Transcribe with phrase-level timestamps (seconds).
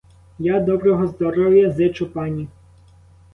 [0.45, 2.47] Я доброго здоров'я зичу пані.